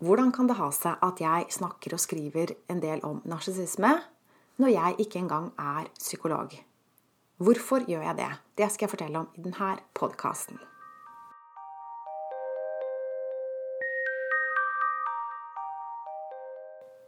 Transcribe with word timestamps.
hvordan 0.00 0.32
kan 0.32 0.48
det 0.48 0.56
ha 0.56 0.70
seg 0.72 0.96
at 1.04 1.20
jeg 1.20 1.52
snakker 1.52 1.92
og 1.92 2.00
skriver 2.00 2.54
en 2.72 2.80
del 2.80 3.02
om 3.04 3.20
narsissisme 3.28 3.92
når 4.60 4.72
jeg 4.72 5.04
ikke 5.04 5.20
engang 5.20 5.50
er 5.60 5.90
psykolog? 5.98 6.54
Hvorfor 7.40 7.84
gjør 7.88 8.06
jeg 8.08 8.16
det? 8.16 8.30
Det 8.56 8.68
skal 8.72 8.86
jeg 8.86 8.94
fortelle 8.94 9.20
om 9.20 9.28
i 9.36 9.44
denne 9.44 9.74
podkasten. 9.96 10.60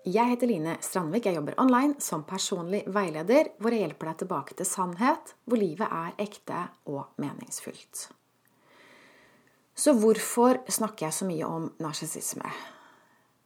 Jeg 0.02 0.32
heter 0.32 0.50
Line 0.50 0.76
Strandvik. 0.82 1.28
Jeg 1.28 1.38
jobber 1.38 1.56
online 1.62 1.94
som 2.02 2.24
personlig 2.28 2.82
veileder, 2.90 3.54
hvor 3.56 3.72
jeg 3.72 3.86
hjelper 3.86 4.10
deg 4.10 4.20
tilbake 4.24 4.58
til 4.58 4.68
sannhet, 4.68 5.32
hvor 5.46 5.60
livet 5.60 5.86
er 5.86 6.16
ekte 6.20 6.66
og 6.90 7.14
meningsfullt. 7.22 8.08
Så 9.72 9.94
hvorfor 9.96 10.60
snakker 10.68 11.06
jeg 11.06 11.16
så 11.16 11.28
mye 11.28 11.48
om 11.48 11.70
narsissisme? 11.80 12.50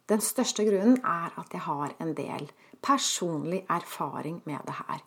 Den 0.06 0.22
største 0.22 0.64
grunnen 0.66 1.00
er 1.02 1.34
at 1.40 1.54
jeg 1.54 1.64
har 1.66 1.94
en 2.02 2.12
del 2.14 2.50
personlig 2.84 3.64
erfaring 3.70 4.42
med 4.46 4.62
det 4.66 4.76
her. 4.78 5.00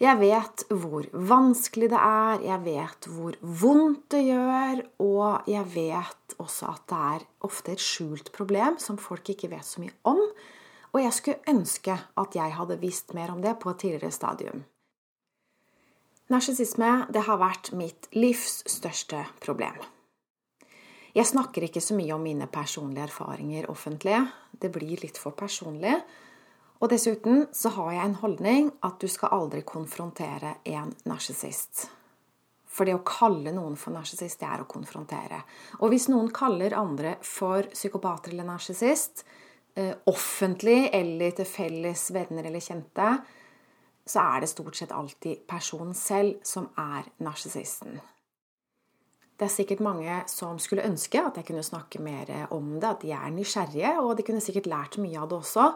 Jeg 0.00 0.16
vet 0.16 0.64
hvor 0.72 1.04
vanskelig 1.12 1.90
det 1.92 2.00
er, 2.00 2.40
jeg 2.40 2.64
vet 2.64 3.08
hvor 3.12 3.36
vondt 3.40 4.06
det 4.14 4.22
gjør, 4.30 4.80
og 5.04 5.48
jeg 5.48 5.66
vet 5.74 6.36
også 6.40 6.70
at 6.72 6.86
det 6.88 7.00
er 7.08 7.26
ofte 7.44 7.74
et 7.76 7.84
skjult 7.84 8.32
problem 8.32 8.78
som 8.80 8.96
folk 9.00 9.28
ikke 9.28 9.50
vet 9.52 9.68
så 9.68 9.84
mye 9.84 9.92
om. 10.08 10.22
Og 10.92 11.02
jeg 11.04 11.12
skulle 11.12 11.52
ønske 11.52 11.98
at 12.16 12.36
jeg 12.36 12.56
hadde 12.56 12.80
visst 12.80 13.14
mer 13.14 13.32
om 13.32 13.44
det 13.44 13.58
på 13.60 13.74
et 13.74 13.82
tidligere 13.84 14.16
stadium. 14.16 14.64
Narsissisme 16.32 16.90
har 17.12 17.40
vært 17.40 17.72
mitt 17.76 18.08
livs 18.16 18.62
største 18.70 19.24
problem. 19.44 19.76
Jeg 21.14 21.26
snakker 21.26 21.66
ikke 21.66 21.82
så 21.82 21.96
mye 21.98 22.14
om 22.14 22.22
mine 22.22 22.46
personlige 22.50 23.08
erfaringer 23.08 23.70
offentlig. 23.70 24.18
Det 24.52 24.70
blir 24.72 25.00
litt 25.02 25.18
for 25.18 25.34
personlig. 25.36 25.96
Og 26.80 26.88
dessuten 26.92 27.46
så 27.52 27.72
har 27.76 27.92
jeg 27.96 28.04
en 28.08 28.20
holdning 28.22 28.70
at 28.86 29.00
du 29.02 29.08
skal 29.10 29.34
aldri 29.36 29.64
konfrontere 29.66 30.56
en 30.70 30.94
narsissist. 31.10 31.88
For 32.70 32.86
det 32.86 32.94
å 32.96 33.04
kalle 33.04 33.52
noen 33.52 33.74
for 33.76 33.92
narsissist, 33.92 34.38
det 34.40 34.48
er 34.48 34.62
å 34.62 34.70
konfrontere. 34.70 35.42
Og 35.82 35.90
hvis 35.92 36.08
noen 36.08 36.30
kaller 36.32 36.78
andre 36.78 37.16
for 37.26 37.66
psykopater 37.74 38.32
eller 38.32 38.46
narsissist, 38.52 39.24
Eh, 39.74 39.94
offentlig 40.06 40.90
eller 40.92 41.30
til 41.30 41.46
felles 41.46 42.08
venner 42.10 42.48
eller 42.48 42.62
kjente, 42.62 43.10
så 44.06 44.22
er 44.34 44.42
det 44.42 44.50
stort 44.50 44.76
sett 44.76 44.92
alltid 44.92 45.44
personen 45.48 45.94
selv 45.94 46.40
som 46.42 46.66
er 46.78 47.06
narsissisten. 47.22 48.00
Det 49.40 49.46
er 49.46 49.52
sikkert 49.54 49.80
mange 49.80 50.18
som 50.28 50.58
skulle 50.60 50.84
ønske 50.84 51.22
at 51.24 51.38
jeg 51.40 51.48
kunne 51.48 51.64
snakke 51.64 52.02
mer 52.04 52.28
om 52.52 52.74
det, 52.76 52.90
at 52.90 53.04
de 53.06 53.14
er 53.16 53.32
nysgjerrige, 53.32 53.94
og 54.02 54.12
de 54.18 54.26
kunne 54.26 54.42
sikkert 54.44 54.68
lært 54.68 54.98
mye 55.00 55.16
av 55.16 55.30
det 55.30 55.38
også, 55.38 55.68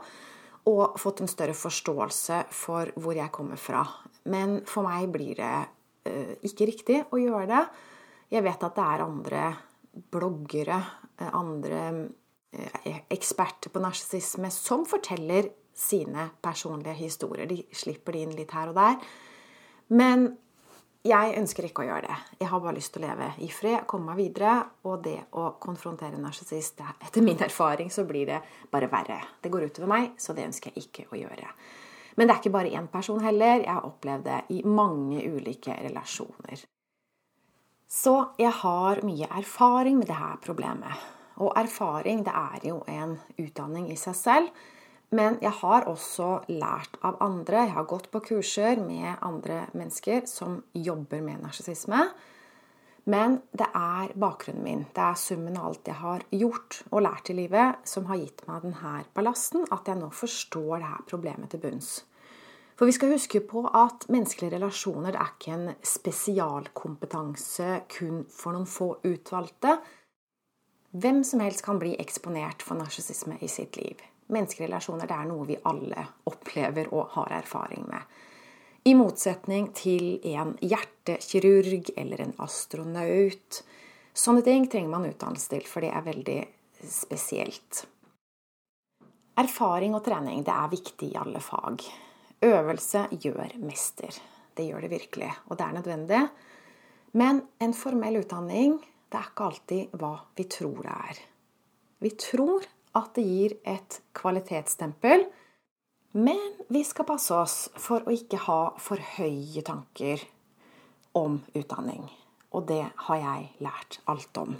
og 0.68 0.98
fått 1.00 1.22
en 1.24 1.32
større 1.32 1.56
forståelse 1.56 2.42
for 2.52 2.92
hvor 3.00 3.16
jeg 3.16 3.32
kommer 3.32 3.60
fra. 3.60 3.86
Men 4.28 4.58
for 4.68 4.84
meg 4.84 5.08
blir 5.12 5.40
det 5.40 5.54
uh, 6.08 6.34
ikke 6.44 6.68
riktig 6.68 7.00
å 7.08 7.20
gjøre 7.20 7.48
det. 7.48 7.62
Jeg 8.36 8.44
vet 8.44 8.68
at 8.68 8.76
det 8.76 8.84
er 8.84 9.04
andre 9.04 9.46
bloggere, 10.12 10.78
eh, 11.20 11.32
andre 11.36 11.80
Eh, 12.84 12.96
eksperter 13.08 13.70
på 13.70 13.80
narsissisme 13.82 14.50
som 14.50 14.84
forteller 14.86 15.48
sine 15.74 16.28
personlige 16.42 16.94
historier. 16.94 17.48
De 17.50 17.64
slipper 17.74 18.14
det 18.14 18.20
inn 18.22 18.34
litt 18.38 18.52
her 18.54 18.70
og 18.70 18.76
der. 18.78 19.00
Men 19.90 20.28
jeg 21.04 21.34
ønsker 21.36 21.66
ikke 21.68 21.82
å 21.84 21.88
gjøre 21.88 22.06
det. 22.06 22.14
Jeg 22.40 22.48
har 22.48 22.60
bare 22.64 22.76
lyst 22.78 22.94
til 22.94 23.02
å 23.02 23.08
leve 23.08 23.26
i 23.44 23.48
fred, 23.52 23.82
komme 23.90 24.12
meg 24.12 24.22
videre. 24.22 24.54
Og 24.88 25.02
det 25.04 25.18
å 25.36 25.50
konfrontere 25.60 26.16
en 26.16 26.24
narsissist, 26.24 26.80
etter 26.80 27.24
min 27.24 27.40
erfaring, 27.44 27.90
så 27.92 28.06
blir 28.08 28.30
det 28.30 28.38
bare 28.72 28.88
verre. 28.92 29.18
Det 29.42 29.52
går 29.52 29.68
utover 29.68 29.90
meg, 29.90 30.14
så 30.16 30.32
det 30.32 30.46
ønsker 30.48 30.72
jeg 30.72 30.86
ikke 30.88 31.10
å 31.12 31.20
gjøre. 31.20 31.50
Men 32.16 32.28
det 32.28 32.34
er 32.34 32.40
ikke 32.40 32.54
bare 32.54 32.72
én 32.78 32.88
person 32.88 33.20
heller. 33.20 33.66
Jeg 33.66 33.74
har 33.74 33.88
opplevd 33.88 34.24
det 34.30 34.38
i 34.54 34.62
mange 34.64 35.20
ulike 35.28 35.76
relasjoner. 35.82 36.64
Så 37.90 38.14
jeg 38.40 38.54
har 38.62 39.02
mye 39.04 39.28
erfaring 39.38 40.00
med 40.00 40.08
dette 40.08 40.38
problemet. 40.46 41.04
Og 41.44 41.52
erfaring, 41.58 42.22
det 42.24 42.32
er 42.32 42.68
jo 42.70 42.80
en 42.88 43.18
utdanning 43.42 43.90
i 43.92 43.98
seg 43.98 44.16
selv. 44.16 44.64
Men 45.14 45.36
jeg 45.42 45.52
har 45.60 45.86
også 45.86 46.28
lært 46.50 46.96
av 47.06 47.20
andre. 47.22 47.66
Jeg 47.68 47.76
har 47.76 47.86
gått 47.90 48.08
på 48.10 48.22
kurser 48.32 48.80
med 48.82 49.12
andre 49.22 49.66
mennesker 49.76 50.24
som 50.26 50.62
jobber 50.74 51.22
med 51.22 51.44
narsissisme. 51.44 52.08
Men 53.04 53.36
det 53.52 53.66
er 53.76 54.14
bakgrunnen 54.16 54.64
min, 54.64 54.86
det 54.96 55.02
er 55.04 55.18
summen 55.20 55.58
av 55.60 55.66
alt 55.68 55.88
jeg 55.90 56.00
har 56.00 56.22
gjort 56.32 56.78
og 56.88 57.02
lært 57.04 57.28
i 57.28 57.36
livet, 57.36 57.82
som 57.84 58.06
har 58.08 58.16
gitt 58.16 58.40
meg 58.48 58.64
denne 58.64 58.94
ballasten, 59.12 59.66
at 59.68 59.90
jeg 59.90 60.00
nå 60.00 60.08
forstår 60.08 60.78
dette 60.80 61.10
problemet 61.10 61.52
til 61.52 61.60
bunns. 61.60 61.98
For 62.74 62.88
vi 62.88 62.94
skal 62.96 63.12
huske 63.12 63.42
på 63.46 63.60
at 63.68 64.08
menneskelige 64.10 64.56
relasjoner 64.56 65.14
det 65.14 65.20
er 65.20 65.34
ikke 65.36 65.52
en 65.52 65.68
spesialkompetanse 65.84 67.68
kun 67.92 68.24
for 68.32 68.56
noen 68.56 68.66
få 68.66 68.88
utvalgte. 69.04 69.76
Hvem 70.96 71.22
som 71.28 71.44
helst 71.44 71.62
kan 71.66 71.78
bli 71.82 71.92
eksponert 72.00 72.64
for 72.64 72.80
narsissisme 72.80 73.36
i 73.44 73.52
sitt 73.52 73.76
liv. 73.78 74.00
Menneskerelasjoner 74.32 75.08
det 75.08 75.16
er 75.16 75.26
noe 75.28 75.46
vi 75.48 75.56
alle 75.68 76.06
opplever 76.30 76.88
og 76.94 77.12
har 77.16 77.34
erfaring 77.36 77.84
med. 77.88 78.00
I 78.84 78.94
motsetning 78.96 79.70
til 79.76 80.20
en 80.34 80.54
hjertekirurg 80.60 81.90
eller 81.96 82.20
en 82.20 82.34
astronaut. 82.44 83.60
Sånne 84.12 84.44
ting 84.44 84.68
trenger 84.68 84.92
man 84.92 85.08
utdannelse 85.08 85.54
til, 85.54 85.64
for 85.68 85.84
det 85.84 85.92
er 85.92 86.04
veldig 86.04 86.38
spesielt. 86.84 87.84
Erfaring 89.40 89.96
og 89.96 90.04
trening 90.06 90.44
det 90.46 90.52
er 90.52 90.72
viktig 90.72 91.10
i 91.10 91.18
alle 91.18 91.40
fag. 91.42 91.84
Øvelse 92.44 93.06
gjør 93.24 93.56
mester. 93.64 94.12
Det 94.54 94.68
gjør 94.68 94.84
det 94.84 94.92
virkelig, 94.92 95.30
og 95.48 95.58
det 95.58 95.66
er 95.66 95.78
nødvendig. 95.78 96.20
Men 97.18 97.40
en 97.62 97.74
formell 97.74 98.20
utdanning 98.20 98.76
det 99.10 99.20
er 99.20 99.30
ikke 99.30 99.48
alltid 99.48 99.96
hva 99.98 100.12
vi 100.36 100.46
tror 100.50 100.80
det 100.84 100.94
er. 100.94 101.18
Vi 102.04 102.10
tror 102.20 102.66
at 102.94 103.14
det 103.16 103.24
gir 103.26 103.56
et 103.66 104.00
kvalitetsstempel, 104.16 105.26
men 106.14 106.52
vi 106.70 106.84
skal 106.86 107.08
passe 107.08 107.34
oss 107.34 107.56
for 107.80 108.06
å 108.06 108.14
ikke 108.14 108.44
ha 108.46 108.60
for 108.78 109.02
høye 109.16 109.64
tanker 109.66 110.22
om 111.18 111.40
utdanning. 111.54 112.06
Og 112.54 112.68
det 112.68 112.84
har 113.08 113.18
jeg 113.18 113.50
lært 113.66 113.98
alt 114.10 114.38
om. 114.38 114.54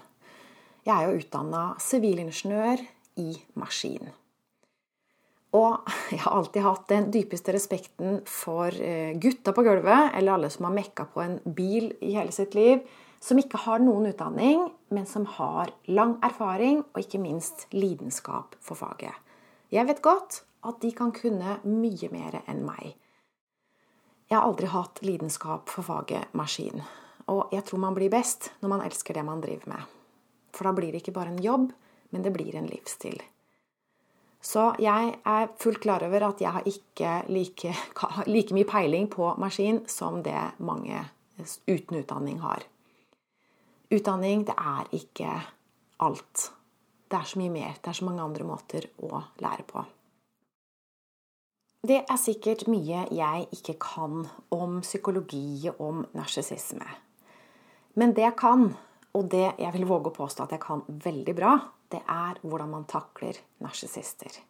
Jeg 0.84 0.94
er 0.96 1.06
jo 1.08 1.22
utdanna 1.22 1.62
sivilingeniør 1.80 2.82
i 3.22 3.30
maskin. 3.60 4.10
Og 5.54 5.86
jeg 6.10 6.20
har 6.24 6.34
alltid 6.34 6.66
hatt 6.66 6.88
den 6.90 7.08
dypeste 7.14 7.54
respekten 7.54 8.18
for 8.26 8.74
eh, 8.74 9.14
gutta 9.22 9.54
på 9.54 9.62
gulvet, 9.62 10.10
eller 10.18 10.34
alle 10.34 10.50
som 10.50 10.66
har 10.66 10.74
mekka 10.74 11.06
på 11.14 11.22
en 11.22 11.38
bil 11.46 11.92
i 12.02 12.16
hele 12.16 12.34
sitt 12.34 12.56
liv, 12.58 12.82
som 13.24 13.40
ikke 13.40 13.62
har 13.64 13.80
noen 13.80 14.10
utdanning, 14.10 14.66
men 14.92 15.06
som 15.08 15.24
har 15.38 15.72
lang 15.88 16.18
erfaring 16.24 16.82
og 16.92 17.00
ikke 17.00 17.22
minst 17.22 17.66
lidenskap 17.72 18.56
for 18.60 18.76
faget. 18.76 19.14
Jeg 19.72 19.88
vet 19.88 20.02
godt 20.04 20.42
at 20.68 20.82
de 20.82 20.90
kan 20.96 21.12
kunne 21.14 21.56
mye 21.64 22.10
mer 22.12 22.42
enn 22.44 22.60
meg. 22.66 22.92
Jeg 24.28 24.36
har 24.36 24.44
aldri 24.44 24.68
hatt 24.68 25.00
lidenskap 25.04 25.72
for 25.72 25.86
faget 25.86 26.34
maskin, 26.36 26.82
og 27.32 27.52
jeg 27.52 27.64
tror 27.64 27.80
man 27.86 27.96
blir 27.96 28.12
best 28.12 28.50
når 28.60 28.74
man 28.74 28.84
elsker 28.84 29.16
det 29.16 29.24
man 29.24 29.40
driver 29.40 29.72
med. 29.72 29.94
For 30.52 30.68
da 30.68 30.74
blir 30.76 30.92
det 30.92 31.00
ikke 31.00 31.16
bare 31.16 31.32
en 31.32 31.40
jobb, 31.44 31.70
men 32.12 32.24
det 32.24 32.32
blir 32.34 32.56
en 32.56 32.68
livsstil. 32.68 33.16
Så 34.44 34.74
jeg 34.84 35.14
er 35.24 35.48
fullt 35.56 35.80
klar 35.80 36.04
over 36.04 36.28
at 36.28 36.44
jeg 36.44 36.52
har 36.52 36.68
ikke 36.68 37.16
like, 37.32 37.72
like 38.34 38.52
mye 38.52 38.68
peiling 38.68 39.08
på 39.08 39.32
maskin 39.40 39.80
som 39.88 40.20
det 40.22 40.36
mange 40.60 41.00
uten 41.64 42.02
utdanning 42.04 42.44
har. 42.44 42.68
Utdanning, 43.94 44.44
det 44.48 44.54
er 44.58 44.88
ikke 44.96 45.30
alt. 46.02 46.48
Det 47.06 47.18
er 47.18 47.28
så 47.30 47.38
mye 47.38 47.52
mer. 47.52 47.76
Det 47.78 47.92
er 47.92 47.98
så 48.00 48.06
mange 48.08 48.24
andre 48.24 48.46
måter 48.48 48.88
å 49.06 49.20
lære 49.42 49.66
på. 49.68 49.84
Det 51.84 52.00
er 52.00 52.18
sikkert 52.18 52.64
mye 52.72 53.04
jeg 53.12 53.44
ikke 53.52 53.76
kan 53.82 54.24
om 54.56 54.78
psykologi 54.80 55.68
og 55.68 55.82
om 55.84 56.00
narsissisme. 56.16 56.86
Men 58.00 58.14
det 58.16 58.24
jeg 58.24 58.36
kan, 58.40 58.70
og 59.14 59.28
det 59.30 59.44
jeg 59.60 59.72
vil 59.76 59.86
våge 59.86 60.10
å 60.10 60.16
påstå 60.16 60.46
at 60.46 60.54
jeg 60.56 60.64
kan 60.64 60.82
veldig 60.88 61.34
bra, 61.36 61.52
det 61.92 62.00
er 62.08 62.40
hvordan 62.42 62.72
man 62.72 62.88
takler 62.90 63.38
narsissister. 63.62 64.40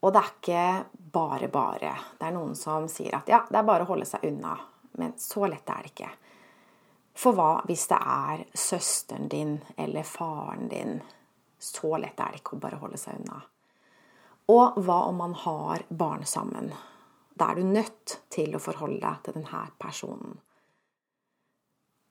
Og 0.00 0.12
det 0.12 0.20
er 0.20 0.32
ikke 0.34 0.64
bare 1.14 1.48
bare. 1.52 1.94
Det 2.18 2.26
er 2.26 2.34
noen 2.34 2.56
som 2.58 2.88
sier 2.90 3.16
at 3.16 3.30
ja, 3.30 3.44
det 3.48 3.60
er 3.60 3.70
bare 3.70 3.86
å 3.86 3.92
holde 3.92 4.08
seg 4.08 4.26
unna. 4.28 4.58
Men 4.98 5.14
så 5.20 5.46
lett 5.46 5.70
er 5.70 5.86
det 5.86 5.94
ikke. 5.94 6.10
For 7.20 7.36
hva 7.36 7.60
hvis 7.68 7.84
det 7.90 7.98
er 8.00 8.44
søsteren 8.56 9.28
din 9.28 9.58
eller 9.76 10.06
faren 10.08 10.68
din? 10.70 11.00
Så 11.60 11.92
lett 12.00 12.20
er 12.20 12.32
det 12.32 12.40
ikke 12.40 12.56
å 12.56 12.62
bare 12.62 12.78
holde 12.80 13.00
seg 13.00 13.18
unna. 13.20 13.42
Og 14.50 14.78
hva 14.80 15.02
om 15.10 15.20
man 15.20 15.34
har 15.36 15.84
barn 15.88 16.24
sammen? 16.26 16.70
Da 17.36 17.50
er 17.50 17.60
du 17.60 17.68
nødt 17.68 18.16
til 18.32 18.56
å 18.56 18.62
forholde 18.62 19.02
deg 19.04 19.20
til 19.24 19.36
denne 19.36 19.66
personen. 19.80 20.38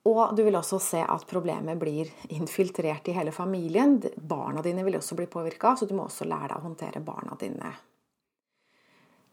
Og 0.09 0.35
du 0.37 0.43
vil 0.45 0.55
også 0.55 0.79
se 0.81 1.01
at 1.03 1.25
problemet 1.27 1.77
blir 1.81 2.09
infiltrert 2.37 3.09
i 3.09 3.17
hele 3.17 3.33
familien. 3.35 3.97
Barna 4.15 4.63
dine 4.65 4.85
vil 4.85 4.97
også 5.01 5.17
bli 5.17 5.27
påvirka, 5.29 5.75
så 5.75 5.85
du 5.89 5.93
må 5.97 6.05
også 6.05 6.29
lære 6.29 6.53
deg 6.53 6.61
å 6.61 6.67
håndtere 6.69 7.03
barna 7.03 7.35
dine. 7.41 7.73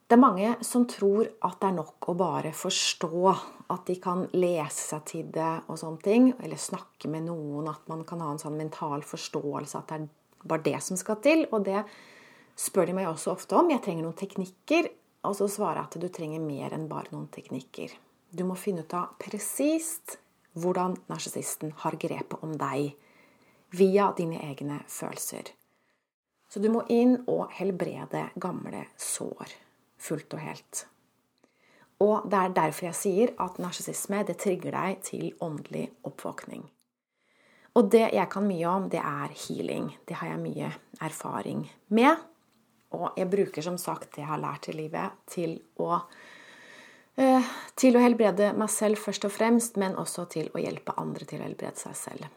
Det 0.06 0.14
er 0.14 0.22
mange 0.22 0.50
som 0.62 0.84
tror 0.86 1.26
at 1.42 1.56
det 1.58 1.66
er 1.66 1.78
nok 1.80 2.06
å 2.12 2.14
bare 2.14 2.52
forstå, 2.54 3.22
at 3.74 3.88
de 3.88 3.96
kan 3.98 4.20
lese 4.38 4.84
seg 4.92 5.06
til 5.10 5.30
det 5.34 5.48
og 5.66 5.80
sånne 5.80 5.98
ting, 6.04 6.28
eller 6.38 6.60
snakke 6.62 7.10
med 7.10 7.26
noen, 7.26 7.66
at 7.66 7.88
man 7.90 8.04
kan 8.06 8.22
ha 8.22 8.28
en 8.30 8.38
sånn 8.38 8.54
mental 8.58 9.02
forståelse 9.02 9.80
at 9.80 9.90
det 9.90 9.98
er 9.98 10.06
bare 10.46 10.62
det 10.68 10.78
som 10.86 11.00
skal 11.00 11.18
til. 11.24 11.42
Og 11.50 11.66
det 11.66 11.82
spør 12.54 12.86
de 12.86 12.94
meg 13.00 13.10
også 13.10 13.34
ofte 13.34 13.58
om. 13.58 13.72
Jeg 13.74 13.82
trenger 13.82 14.06
noen 14.06 14.20
teknikker. 14.22 14.92
Og 15.26 15.34
så 15.34 15.50
svarer 15.50 15.80
jeg 15.80 15.88
at 15.88 15.98
du 16.04 16.08
trenger 16.14 16.44
mer 16.44 16.76
enn 16.76 16.86
bare 16.86 17.10
noen 17.10 17.26
teknikker. 17.34 17.90
Du 18.30 18.44
må 18.46 18.54
finne 18.54 18.86
ut 18.86 18.94
av 18.94 19.18
presist 19.18 20.20
hvordan 20.54 20.94
narsissisten 21.10 21.74
har 21.82 21.98
grepet 21.98 22.46
om 22.46 22.54
deg 22.54 22.94
via 23.74 24.12
dine 24.14 24.38
egne 24.46 24.84
følelser. 24.86 25.50
Så 26.46 26.62
du 26.62 26.70
må 26.70 26.86
inn 26.94 27.18
og 27.26 27.48
helbrede 27.58 28.28
gamle 28.38 28.86
sår 29.02 29.65
fullt 29.98 30.36
og 30.36 30.42
helt. 30.44 30.86
Og 32.04 32.28
det 32.28 32.38
er 32.38 32.56
derfor 32.56 32.90
jeg 32.90 32.98
sier 32.98 33.34
at 33.40 33.60
narsissisme 33.62 34.20
det 34.28 34.36
trigger 34.42 34.74
deg 34.76 35.02
til 35.06 35.30
åndelig 35.40 35.88
oppvåkning. 36.04 36.66
Og 37.76 37.90
det 37.92 38.06
jeg 38.14 38.28
kan 38.32 38.46
mye 38.46 38.68
om, 38.68 38.88
det 38.92 39.00
er 39.00 39.32
healing. 39.46 39.90
Det 40.08 40.16
har 40.20 40.32
jeg 40.32 40.40
mye 40.40 40.70
erfaring 41.04 41.66
med. 41.92 42.16
Og 42.96 43.18
jeg 43.18 43.28
bruker 43.32 43.64
som 43.64 43.76
sagt 43.80 44.14
det 44.14 44.22
jeg 44.22 44.30
har 44.30 44.40
lært 44.40 44.70
i 44.70 44.76
livet, 44.76 45.16
til 45.28 45.58
å, 45.82 45.98
uh, 47.20 47.52
til 47.76 47.98
å 47.98 48.04
helbrede 48.04 48.52
meg 48.56 48.72
selv 48.72 49.00
først 49.02 49.28
og 49.28 49.34
fremst, 49.34 49.76
men 49.80 49.98
også 50.00 50.24
til 50.32 50.48
å 50.54 50.62
hjelpe 50.62 50.96
andre 51.00 51.28
til 51.28 51.42
å 51.42 51.48
helbrede 51.48 51.80
seg 51.80 51.98
selv. 52.00 52.28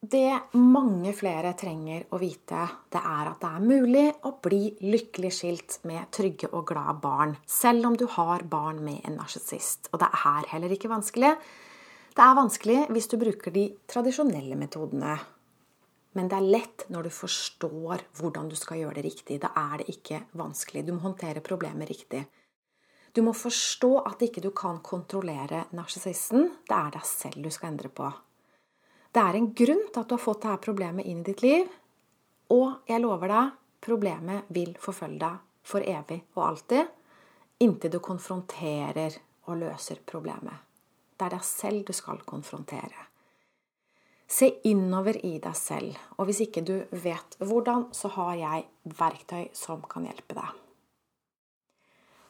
Det 0.00 0.56
mange 0.56 1.10
flere 1.12 1.50
trenger 1.60 2.06
å 2.16 2.18
vite, 2.22 2.60
det 2.88 3.00
er 3.04 3.28
at 3.28 3.42
det 3.42 3.48
er 3.52 3.64
mulig 3.68 4.04
å 4.24 4.30
bli 4.40 4.70
lykkelig 4.80 5.32
skilt 5.36 5.74
med 5.84 6.08
trygge 6.16 6.48
og 6.56 6.70
glade 6.70 6.94
barn, 7.02 7.34
selv 7.44 7.84
om 7.84 7.98
du 8.00 8.06
har 8.14 8.46
barn 8.48 8.80
med 8.80 9.04
en 9.04 9.18
narsissist. 9.20 9.90
Og 9.92 10.00
det 10.00 10.08
er 10.08 10.48
heller 10.54 10.72
ikke 10.72 10.88
vanskelig. 10.88 11.34
Det 12.16 12.24
er 12.24 12.38
vanskelig 12.38 12.78
hvis 12.88 13.10
du 13.12 13.18
bruker 13.20 13.52
de 13.52 13.66
tradisjonelle 13.92 14.56
metodene. 14.56 15.18
Men 16.16 16.32
det 16.32 16.38
er 16.38 16.48
lett 16.56 16.86
når 16.88 17.10
du 17.10 17.12
forstår 17.18 18.06
hvordan 18.22 18.48
du 18.48 18.56
skal 18.56 18.80
gjøre 18.80 19.02
det 19.02 19.04
riktig. 19.10 19.36
Da 19.44 19.52
er 19.52 19.82
det 19.82 19.92
ikke 19.92 20.22
vanskelig. 20.40 20.86
Du 20.88 20.94
må 20.96 21.04
håndtere 21.04 21.44
problemet 21.44 21.92
riktig. 21.92 22.24
Du 23.12 23.20
må 23.26 23.36
forstå 23.36 23.92
at 24.00 24.24
ikke 24.24 24.40
du 24.48 24.48
kan 24.56 24.80
kontrollere 24.80 25.66
narsissisten. 25.76 26.48
Det 26.64 26.80
er 26.80 26.96
deg 26.96 27.04
selv 27.04 27.44
du 27.44 27.52
skal 27.52 27.74
endre 27.74 27.92
på. 27.92 28.08
Det 29.10 29.20
er 29.20 29.36
en 29.36 29.50
grunn 29.54 29.84
til 29.90 30.00
at 30.00 30.08
du 30.08 30.14
har 30.14 30.22
fått 30.22 30.44
dette 30.44 30.64
problemet 30.64 31.06
inn 31.06 31.24
i 31.24 31.28
ditt 31.32 31.42
liv. 31.42 31.66
Og 32.54 32.86
jeg 32.90 33.02
lover 33.02 33.30
deg, 33.30 33.52
problemet 33.82 34.48
vil 34.54 34.72
forfølge 34.78 35.20
deg 35.24 35.46
for 35.66 35.84
evig 35.86 36.22
og 36.36 36.46
alltid 36.46 36.96
inntil 37.60 37.92
du 37.92 38.00
konfronterer 38.00 39.16
og 39.50 39.58
løser 39.60 40.00
problemet. 40.06 40.66
Det 41.16 41.26
er 41.26 41.34
deg 41.36 41.44
selv 41.44 41.84
du 41.84 41.92
skal 41.92 42.22
konfrontere. 42.24 43.06
Se 44.30 44.46
innover 44.70 45.18
i 45.26 45.34
deg 45.42 45.56
selv, 45.58 45.96
og 46.16 46.28
hvis 46.28 46.44
ikke 46.46 46.62
du 46.64 46.76
vet 47.02 47.34
hvordan, 47.42 47.88
så 47.92 48.08
har 48.14 48.36
jeg 48.38 48.66
verktøy 48.96 49.50
som 49.58 49.82
kan 49.90 50.06
hjelpe 50.06 50.36
deg. 50.38 50.60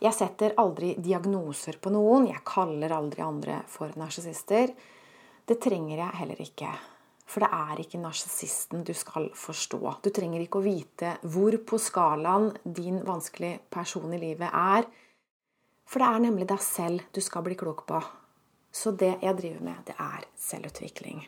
Jeg 0.00 0.17
setter 0.17 0.56
aldri 0.59 0.94
diagnoser 0.97 1.76
på 1.76 1.93
noen, 1.93 2.31
jeg 2.31 2.41
kaller 2.49 2.94
aldri 2.97 3.21
andre 3.23 3.59
for 3.69 3.93
narsissister. 4.00 4.73
Det 5.50 5.56
trenger 5.58 5.99
jeg 5.99 6.14
heller 6.20 6.41
ikke. 6.44 6.69
For 7.26 7.43
det 7.43 7.49
er 7.50 7.81
ikke 7.82 7.99
narsissisten 7.99 8.85
du 8.87 8.93
skal 8.94 9.25
forstå. 9.35 9.81
Du 9.99 10.11
trenger 10.14 10.44
ikke 10.44 10.61
å 10.61 10.67
vite 10.67 11.17
hvor 11.26 11.56
på 11.67 11.79
skalaen 11.82 12.52
din 12.62 13.00
vanskelige 13.06 13.58
person 13.70 14.14
i 14.14 14.20
livet 14.23 14.47
er. 14.47 14.87
For 15.91 16.02
det 16.02 16.06
er 16.06 16.25
nemlig 16.26 16.47
deg 16.52 16.62
selv 16.62 17.02
du 17.11 17.19
skal 17.23 17.43
bli 17.47 17.58
klok 17.58 17.82
på. 17.91 17.99
Så 18.70 18.94
det 18.94 19.17
jeg 19.25 19.38
driver 19.43 19.67
med, 19.67 19.82
det 19.91 19.99
er 19.99 20.31
selvutvikling. 20.38 21.25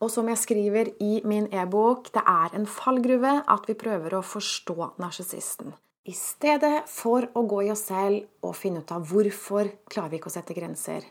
Og 0.00 0.08
som 0.12 0.28
jeg 0.32 0.40
skriver 0.40 0.94
i 1.04 1.20
min 1.28 1.50
e-bok, 1.52 2.08
det 2.16 2.24
er 2.24 2.56
en 2.56 2.64
fallgruve 2.68 3.42
at 3.44 3.68
vi 3.68 3.76
prøver 3.76 4.16
å 4.16 4.24
forstå 4.24 4.94
narsissisten. 5.04 5.76
I 6.04 6.12
stedet 6.12 6.82
for 6.92 7.24
å 7.32 7.42
gå 7.48 7.62
i 7.64 7.70
oss 7.72 7.86
selv 7.88 8.44
og 8.44 8.52
finne 8.58 8.82
ut 8.84 8.90
av 8.92 9.06
hvorfor 9.08 9.70
klarer 9.88 10.12
vi 10.12 10.18
ikke 10.18 10.28
å 10.28 10.34
sette 10.34 10.56
grenser. 10.56 11.06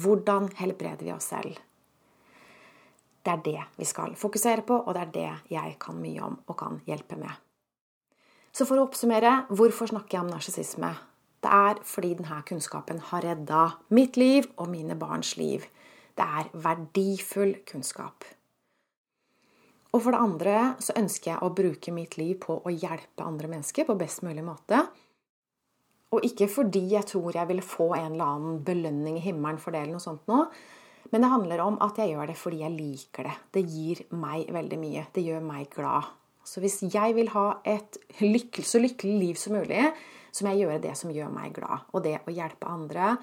Hvordan 0.00 0.46
helbreder 0.56 1.04
vi 1.04 1.12
oss 1.12 1.26
selv? 1.34 1.58
Det 3.20 3.34
er 3.34 3.42
det 3.44 3.66
vi 3.76 3.84
skal 3.84 4.16
fokusere 4.16 4.64
på, 4.64 4.78
og 4.80 4.96
det 4.96 5.02
er 5.02 5.12
det 5.12 5.52
jeg 5.52 5.76
kan 5.82 6.00
mye 6.00 6.24
om 6.24 6.38
og 6.46 6.56
kan 6.56 6.80
hjelpe 6.88 7.20
med. 7.20 7.36
Så 8.48 8.64
for 8.64 8.80
å 8.80 8.86
oppsummere 8.88 9.42
hvorfor 9.52 9.92
snakker 9.92 10.16
jeg 10.16 10.24
om 10.24 10.32
narsissisme? 10.32 10.94
Det 11.44 11.52
er 11.60 11.84
fordi 11.84 12.14
denne 12.16 12.40
kunnskapen 12.48 13.04
har 13.12 13.28
redda 13.28 13.66
mitt 13.92 14.16
liv 14.16 14.48
og 14.56 14.72
mine 14.72 14.96
barns 14.96 15.36
liv. 15.36 15.68
Det 16.16 16.24
er 16.24 16.48
verdifull 16.56 17.58
kunnskap. 17.68 18.24
Og 19.90 20.02
for 20.04 20.14
det 20.14 20.22
andre 20.22 20.56
så 20.82 20.94
ønsker 20.98 21.32
jeg 21.32 21.42
å 21.42 21.52
bruke 21.54 21.94
mitt 21.94 22.16
liv 22.20 22.36
på 22.44 22.60
å 22.62 22.72
hjelpe 22.72 23.26
andre 23.26 23.50
mennesker 23.50 23.88
på 23.88 23.98
best 23.98 24.22
mulig 24.26 24.44
måte. 24.46 24.84
Og 26.14 26.26
ikke 26.26 26.46
fordi 26.50 26.84
jeg 26.92 27.06
tror 27.10 27.34
jeg 27.34 27.48
vil 27.50 27.62
få 27.62 27.92
en 27.96 28.12
eller 28.12 28.36
annen 28.36 28.62
belønning 28.66 29.18
i 29.18 29.24
himmelen 29.24 29.58
for 29.62 29.74
det, 29.74 29.84
eller 29.84 29.98
noe 29.98 30.04
sånt 30.04 30.30
nå. 30.30 30.44
Men 31.10 31.24
det 31.24 31.32
handler 31.32 31.62
om 31.64 31.78
at 31.82 31.98
jeg 31.98 32.12
gjør 32.12 32.30
det 32.30 32.38
fordi 32.38 32.62
jeg 32.62 32.76
liker 32.76 33.26
det. 33.26 33.36
Det 33.56 33.62
gir 33.66 34.02
meg 34.14 34.50
veldig 34.54 34.78
mye. 34.78 35.04
Det 35.14 35.24
gjør 35.26 35.42
meg 35.46 35.70
glad. 35.74 36.10
Så 36.46 36.62
hvis 36.62 36.80
jeg 36.82 37.14
vil 37.18 37.30
ha 37.34 37.46
et 37.68 37.98
lykke, 38.22 38.62
så 38.66 38.80
lykkelig 38.82 39.16
liv 39.18 39.38
som 39.38 39.54
mulig, 39.58 39.84
så 40.30 40.46
må 40.46 40.54
jeg 40.54 40.64
gjøre 40.64 40.82
det 40.86 40.94
som 40.98 41.12
gjør 41.14 41.32
meg 41.34 41.54
glad. 41.58 41.86
Og 41.94 42.04
det 42.06 42.16
å 42.22 42.34
hjelpe 42.34 42.70
andre 42.70 43.14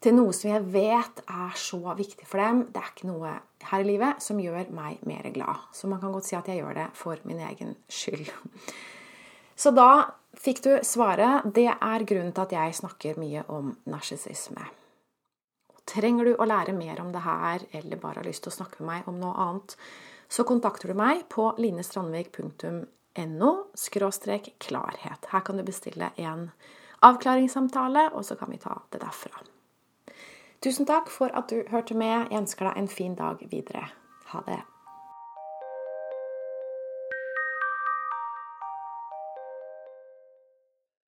til 0.00 0.16
noe 0.16 0.32
som 0.36 0.52
jeg 0.54 0.64
vet 0.72 1.22
er 1.28 1.56
så 1.60 1.80
viktig 1.96 2.28
for 2.28 2.40
dem. 2.40 2.66
Det 2.72 2.80
er 2.80 2.92
ikke 2.94 3.10
noe 3.10 3.36
her 3.68 3.82
i 3.82 3.86
livet 3.86 4.22
som 4.24 4.40
gjør 4.40 4.70
meg 4.74 5.02
mer 5.08 5.26
glad. 5.34 5.56
Så 5.76 5.88
man 5.90 6.00
kan 6.00 6.12
godt 6.14 6.28
si 6.28 6.36
at 6.38 6.48
jeg 6.48 6.62
gjør 6.62 6.74
det 6.78 6.88
for 6.96 7.16
min 7.28 7.40
egen 7.44 7.76
skyld. 7.92 8.30
Så 9.60 9.70
da 9.76 9.90
fikk 10.40 10.62
du 10.64 10.78
svaret. 10.86 11.44
Det 11.54 11.68
er 11.68 12.06
grunnen 12.08 12.32
til 12.32 12.46
at 12.46 12.52
jeg 12.56 12.74
snakker 12.80 13.20
mye 13.20 13.42
om 13.52 13.76
narsissisme. 13.90 14.64
Trenger 15.90 16.24
du 16.24 16.32
å 16.36 16.46
lære 16.46 16.72
mer 16.76 17.00
om 17.02 17.10
det 17.12 17.22
her, 17.24 17.58
eller 17.74 18.00
bare 18.00 18.20
har 18.20 18.28
lyst 18.28 18.42
til 18.46 18.52
å 18.52 18.58
snakke 18.60 18.80
med 18.80 18.88
meg 18.92 19.08
om 19.10 19.16
noe 19.20 19.34
annet, 19.42 19.70
så 20.30 20.44
kontakter 20.46 20.88
du 20.92 20.94
meg 20.94 21.24
på 21.32 21.54
linestrandvik.no 21.58 23.50
klarhet. 24.62 25.22
Her 25.32 25.42
kan 25.42 25.56
du 25.58 25.64
bestille 25.66 26.12
en 26.16 26.50
avklaringssamtale, 27.02 28.10
og 28.14 28.22
så 28.24 28.34
kan 28.38 28.50
vi 28.52 28.58
ta 28.62 28.74
det 28.94 29.00
derfra. 29.02 29.42
Tusen 30.60 30.86
takk 30.86 31.08
for 31.08 31.32
at 31.32 31.48
du 31.50 31.62
hørte 31.70 31.94
med. 31.96 32.26
Jeg 32.30 32.40
ønsker 32.42 32.68
deg 32.68 32.76
en 32.76 32.88
fin 32.88 33.14
dag 33.16 33.40
videre. 33.50 33.86
Ha 34.32 34.42
det. 34.46 34.60